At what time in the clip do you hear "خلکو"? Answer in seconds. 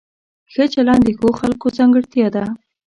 1.39-1.67